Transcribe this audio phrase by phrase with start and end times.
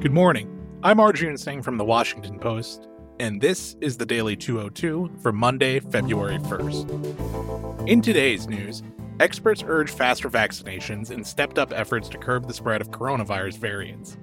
[0.00, 0.48] Good morning.
[0.84, 2.86] I'm Arjun Singh from the Washington Post,
[3.18, 7.88] and this is the Daily 202 for Monday, February 1st.
[7.88, 8.84] In today's news,
[9.18, 14.16] experts urge faster vaccinations and stepped up efforts to curb the spread of coronavirus variants.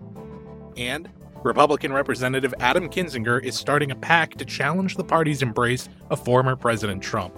[0.77, 1.09] And
[1.43, 6.55] Republican Representative Adam Kinzinger is starting a PAC to challenge the party's embrace of former
[6.55, 7.35] President Trump.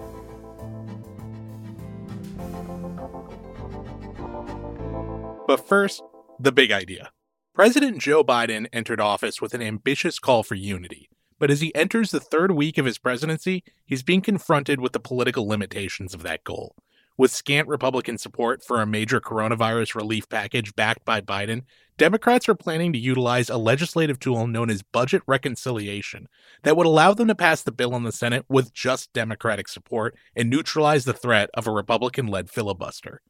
[5.48, 6.04] But first,
[6.38, 7.10] the big idea.
[7.58, 11.10] President Joe Biden entered office with an ambitious call for unity,
[11.40, 15.00] but as he enters the third week of his presidency, he's being confronted with the
[15.00, 16.76] political limitations of that goal.
[17.16, 21.62] With scant Republican support for a major coronavirus relief package backed by Biden,
[21.96, 26.28] Democrats are planning to utilize a legislative tool known as budget reconciliation
[26.62, 30.16] that would allow them to pass the bill in the Senate with just Democratic support
[30.36, 33.20] and neutralize the threat of a Republican led filibuster.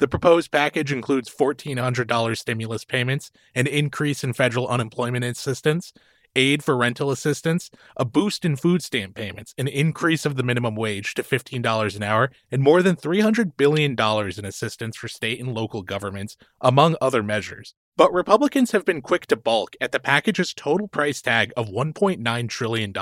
[0.00, 5.92] The proposed package includes $1,400 stimulus payments, an increase in federal unemployment assistance,
[6.34, 10.74] aid for rental assistance, a boost in food stamp payments, an increase of the minimum
[10.74, 15.52] wage to $15 an hour, and more than $300 billion in assistance for state and
[15.52, 17.74] local governments, among other measures.
[17.98, 22.48] But Republicans have been quick to balk at the package's total price tag of $1.9
[22.48, 22.94] trillion,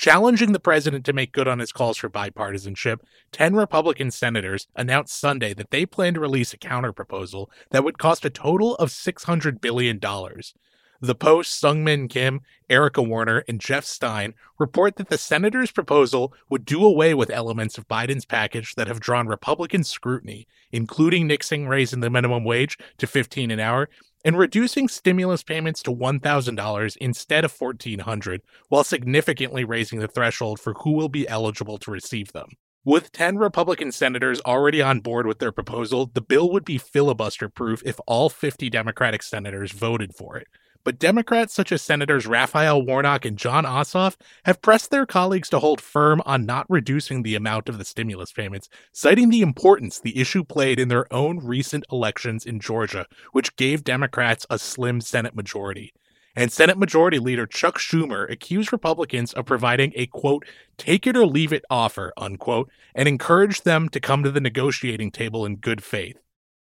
[0.00, 3.00] Challenging the president to make good on his calls for bipartisanship,
[3.32, 8.24] 10 Republican senators announced Sunday that they plan to release a counterproposal that would cost
[8.24, 10.00] a total of $600 billion.
[10.00, 16.32] The Post, Seung Min Kim, Erica Werner, and Jeff Stein report that the senators' proposal
[16.48, 21.68] would do away with elements of Biden's package that have drawn Republican scrutiny, including nixing
[21.68, 23.90] raising the minimum wage to 15 an hour
[24.24, 30.74] and reducing stimulus payments to $1,000 instead of $1,400, while significantly raising the threshold for
[30.74, 32.48] who will be eligible to receive them.
[32.84, 37.48] With 10 Republican senators already on board with their proposal, the bill would be filibuster
[37.48, 40.46] proof if all 50 Democratic senators voted for it
[40.84, 45.58] but Democrats such as Senators Raphael Warnock and Jon Ossoff have pressed their colleagues to
[45.58, 50.18] hold firm on not reducing the amount of the stimulus payments, citing the importance the
[50.18, 55.34] issue played in their own recent elections in Georgia, which gave Democrats a slim Senate
[55.34, 55.92] majority.
[56.36, 60.44] And Senate Majority Leader Chuck Schumer accused Republicans of providing a quote,
[60.78, 65.10] take it or leave it offer, unquote, and encouraged them to come to the negotiating
[65.10, 66.18] table in good faith.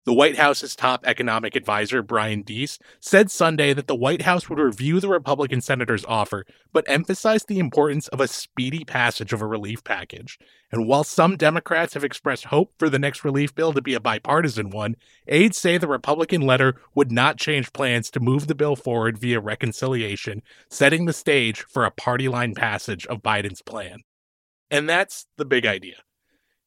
[0.06, 4.60] The White House's top economic advisor, Brian Deese, said Sunday that the White House would
[4.60, 9.48] review the Republican senator's offer, but emphasized the importance of a speedy passage of a
[9.48, 10.38] relief package.
[10.72, 14.00] And while some Democrats have expressed hope for the next relief bill to be a
[14.00, 14.96] bipartisan one,
[15.28, 19.40] aides say the Republican letter would not change plans to move the bill forward via
[19.40, 24.02] reconciliation, setting the stage for a party line passage of Biden's plan.
[24.70, 26.04] And that's the big idea.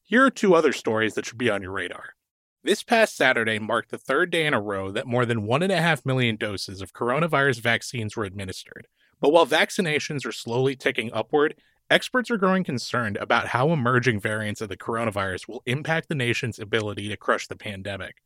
[0.03, 2.15] Here are two other stories that should be on your radar.
[2.64, 6.34] This past Saturday marked the third day in a row that more than 1.5 million
[6.34, 8.88] doses of coronavirus vaccines were administered.
[9.20, 11.54] But while vaccinations are slowly ticking upward,
[11.88, 16.58] experts are growing concerned about how emerging variants of the coronavirus will impact the nation's
[16.58, 18.16] ability to crush the pandemic.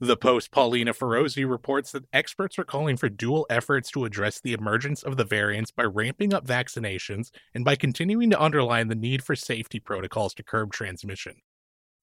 [0.00, 4.54] The Post Paulina Firozi reports that experts are calling for dual efforts to address the
[4.54, 9.22] emergence of the variants by ramping up vaccinations and by continuing to underline the need
[9.22, 11.36] for safety protocols to curb transmission.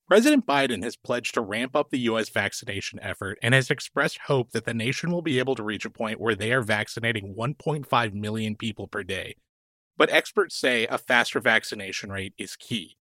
[0.08, 2.30] President Biden has pledged to ramp up the U.S.
[2.30, 5.90] vaccination effort and has expressed hope that the nation will be able to reach a
[5.90, 9.36] point where they are vaccinating 1.5 million people per day.
[9.98, 12.98] But experts say a faster vaccination rate is key.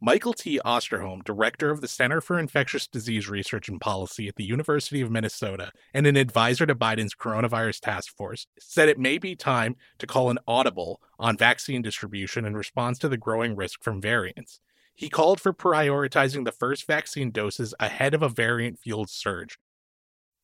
[0.00, 0.60] Michael T.
[0.64, 5.10] Osterholm, director of the Center for Infectious Disease Research and Policy at the University of
[5.10, 10.06] Minnesota and an advisor to Biden's coronavirus task force, said it may be time to
[10.06, 14.60] call an audible on vaccine distribution in response to the growing risk from variants.
[14.94, 19.58] He called for prioritizing the first vaccine doses ahead of a variant fueled surge.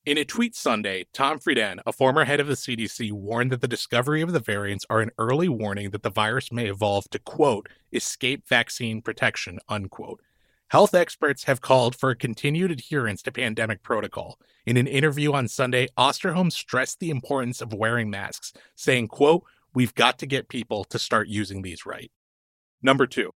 [0.07, 3.69] In a tweet Sunday, Tom Frieden, a former head of the CDC, warned that the
[3.69, 7.69] discovery of the variants are an early warning that the virus may evolve to, quote,
[7.93, 10.21] escape vaccine protection, unquote.
[10.69, 14.39] Health experts have called for continued adherence to pandemic protocol.
[14.65, 19.45] In an interview on Sunday, Osterholm stressed the importance of wearing masks, saying, quote,
[19.75, 22.11] we've got to get people to start using these right.
[22.83, 23.33] Number two,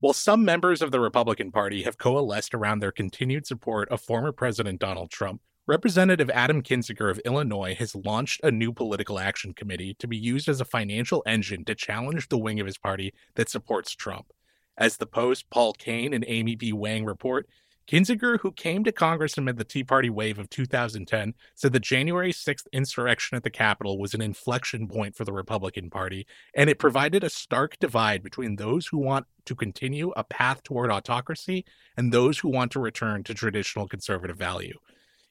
[0.00, 4.32] while some members of the Republican Party have coalesced around their continued support of former
[4.32, 9.94] President Donald Trump, Representative Adam Kinzinger of Illinois has launched a new political action committee
[9.98, 13.48] to be used as a financial engine to challenge the wing of his party that
[13.48, 14.26] supports Trump.
[14.78, 16.72] As the Post, Paul Kane, and Amy B.
[16.72, 17.48] Wang report,
[17.86, 22.32] Kinzinger, who came to Congress amid the Tea Party wave of 2010, said the January
[22.32, 26.80] 6th insurrection at the Capitol was an inflection point for the Republican Party, and it
[26.80, 31.64] provided a stark divide between those who want to continue a path toward autocracy
[31.96, 34.78] and those who want to return to traditional conservative value.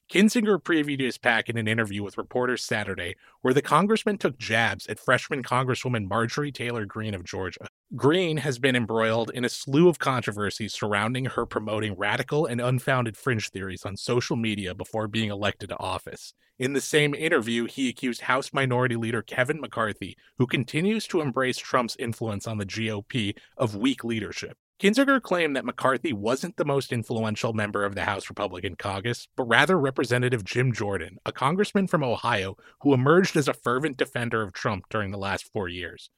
[0.08, 4.86] Kinzinger previewed his PAC in an interview with reporters Saturday, where the congressman took jabs
[4.86, 7.66] at freshman Congresswoman Marjorie Taylor Greene of Georgia.
[7.96, 13.16] Greene has been embroiled in a slew of controversies surrounding her promoting radical and unfounded
[13.16, 16.34] fringe theories on social media before being elected to office.
[16.56, 21.58] In the same interview, he accused House Minority Leader Kevin McCarthy, who continues to embrace
[21.58, 24.56] Trump's influence on the GOP, of weak leadership.
[24.78, 29.44] Kinzinger claimed that McCarthy wasn't the most influential member of the House Republican caucus, but
[29.44, 34.52] rather Representative Jim Jordan, a congressman from Ohio who emerged as a fervent defender of
[34.52, 36.10] Trump during the last four years.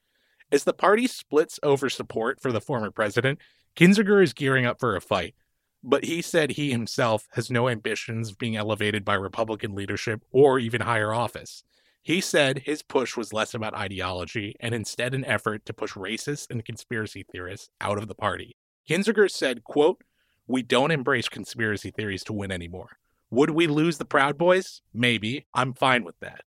[0.51, 3.39] As the party splits over support for the former president,
[3.77, 5.37] Kinzinger is gearing up for a fight,
[5.85, 10.59] but he said he himself has no ambitions of being elevated by Republican leadership or
[10.59, 11.63] even higher office.
[12.09, 16.47] He said his push was less about ideology and instead an effort to push racists
[16.49, 18.57] and conspiracy theorists out of the party.
[18.89, 20.03] Kinzinger said, quote,
[20.47, 22.97] We don't embrace conspiracy theories to win anymore.
[23.29, 24.81] Would we lose the Proud Boys?
[24.95, 25.45] Maybe.
[25.53, 26.45] I'm fine with that.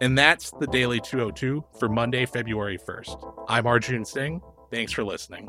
[0.00, 3.46] And that's the Daily 202 for Monday, February 1st.
[3.48, 4.42] I'm Arjun Singh.
[4.70, 5.48] Thanks for listening.